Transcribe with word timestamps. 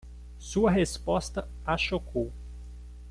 Sua 0.39 0.71
resposta 0.71 1.47
a 1.63 1.77
chocou 1.77 2.33